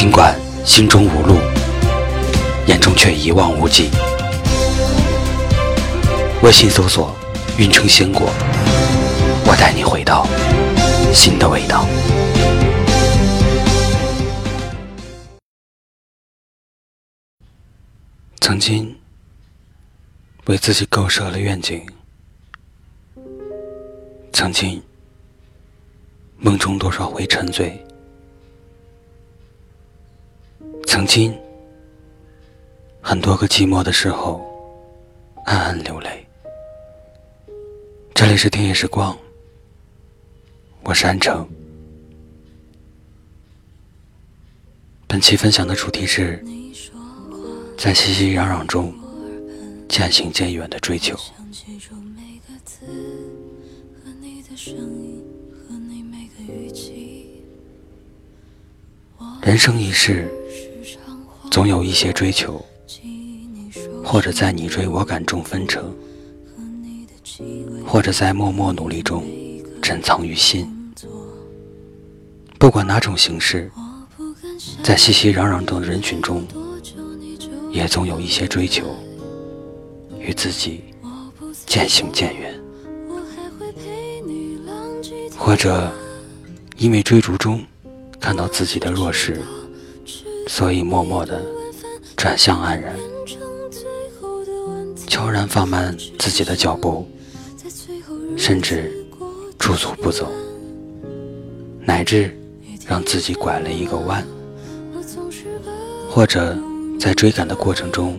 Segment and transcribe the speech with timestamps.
[0.00, 1.36] 尽管心中无路，
[2.66, 3.90] 眼中却一望无际。
[6.42, 7.14] 微信搜索
[7.60, 8.32] “运城鲜果”。
[9.44, 10.26] 我带你回到
[11.12, 11.84] 新的味道。
[18.40, 18.96] 曾经
[20.46, 21.86] 为自己构设了愿景，
[24.32, 24.82] 曾经
[26.38, 27.78] 梦中多少回沉醉，
[31.00, 31.34] 曾经
[33.00, 34.38] 很多个寂寞的时候
[35.46, 36.26] 暗暗流泪。
[38.14, 39.16] 这里是听夜时光。
[40.82, 41.48] 我是安城。
[45.06, 46.44] 本期分享的主题是，
[47.78, 48.92] 在熙熙攘攘中
[49.88, 51.16] 渐行渐远的追求。
[59.42, 60.30] 人生一世，
[61.50, 62.64] 总有一些追求，
[64.04, 65.94] 或者在你追我赶中分成，
[67.86, 69.24] 或者在默默努力中。
[69.82, 70.70] 珍藏于心，
[72.58, 73.70] 不管哪种形式，
[74.82, 76.46] 在熙熙攘攘的人群中，
[77.70, 78.94] 也总有一些追求，
[80.18, 80.84] 与自己
[81.66, 82.60] 渐行渐远，
[85.36, 85.90] 或者
[86.76, 87.64] 因为追逐中
[88.30, 89.42] 看到自己的弱势，
[90.46, 91.42] 所以默默的
[92.16, 92.94] 转向黯然，
[95.04, 97.04] 悄然放慢自己的脚步，
[98.36, 98.96] 甚至。
[99.58, 100.30] 驻足不走，
[101.80, 102.30] 乃至
[102.86, 104.24] 让自己拐了一个弯，
[106.08, 106.56] 或者
[107.00, 108.16] 在追赶的过程中，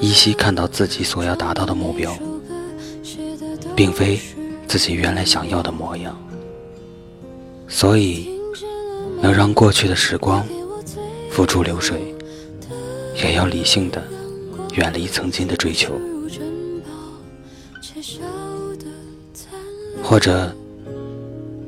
[0.00, 2.16] 依稀看到自己所要达到的目标，
[3.76, 4.18] 并非
[4.66, 6.18] 自己原来想要的模样。
[7.68, 8.33] 所以，
[9.24, 10.46] 能让过去的时光
[11.30, 12.14] 付诸流水，
[13.16, 14.06] 也要理性的
[14.74, 15.98] 远离曾经的追求。
[20.02, 20.54] 或者，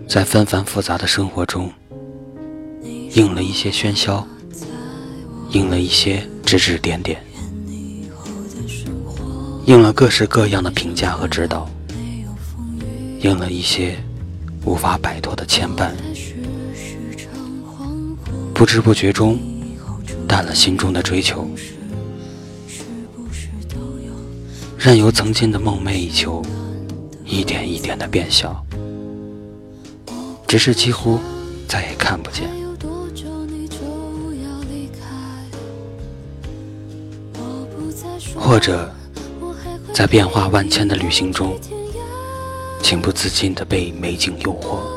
[0.06, 1.72] 在纷繁复杂的生活中，
[3.15, 4.28] 应了一些喧嚣，
[5.49, 7.25] 应了一些指指点点，
[9.65, 11.67] 应了各式各样的评价和指导，
[13.21, 13.97] 应了一些
[14.67, 15.93] 无法摆脱的牵绊，
[18.56, 19.39] 不知不觉中
[20.27, 21.47] 淡了心中的追求，
[24.78, 26.43] 任由曾经的梦寐以求。
[27.27, 28.65] 一点一点的变小，
[30.47, 31.21] 只是几乎
[31.69, 32.49] 再也看不见。
[38.34, 38.91] 或者，
[39.93, 41.59] 在变化万千的旅行中，
[42.83, 44.96] 情不自禁的被美景诱惑，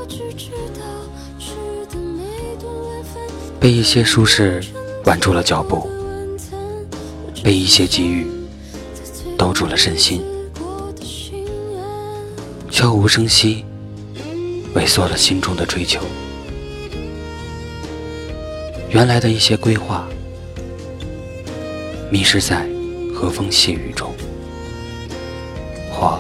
[3.59, 4.63] 被一些舒适
[5.05, 5.89] 挽住了脚步，
[7.43, 8.25] 被一些机遇
[9.37, 10.23] 兜住了身心。
[12.71, 13.65] 悄无声息，
[14.75, 15.99] 萎缩了心中的追求。
[18.89, 20.07] 原来的一些规划，
[22.09, 22.65] 迷失在
[23.13, 24.15] 和风细雨中，
[25.91, 26.17] 或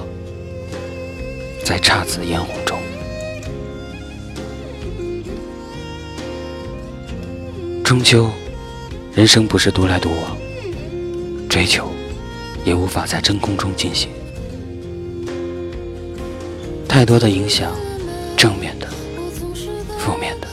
[1.63, 2.68] 在姹紫嫣红。
[7.89, 8.29] 终究，
[9.15, 10.37] 人生不是独来独往，
[11.49, 11.89] 追求
[12.63, 14.11] 也无法在真空中进行。
[16.87, 17.73] 太多的影响，
[18.37, 18.87] 正面的、
[19.97, 20.47] 负面的，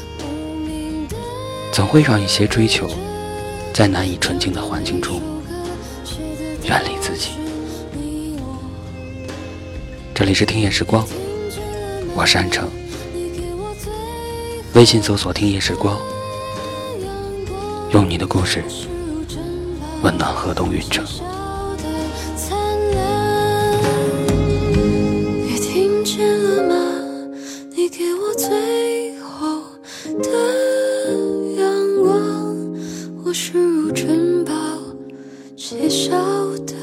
[1.71, 2.89] 总会让一些追求，
[3.75, 5.21] 在难以纯净的环境中
[6.65, 7.33] 远离自己。
[10.15, 11.07] 这里是听夜时光，
[12.15, 12.67] 我是安城。
[14.73, 16.01] 微信搜索“听夜时光”，
[17.93, 18.63] 用你的故事
[20.03, 21.05] 温暖河东云城。
[25.45, 26.75] 你听见了吗？
[27.75, 29.63] 你给我最后
[30.23, 30.29] 的
[31.57, 32.57] 阳光，
[33.25, 34.53] 我是如珍宝
[35.89, 36.11] 笑
[36.67, 36.76] 的。